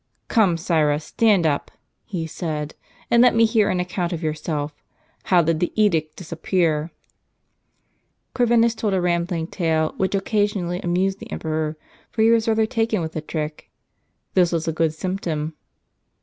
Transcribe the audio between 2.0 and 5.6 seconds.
he said," and let me hear an account of yourself. How did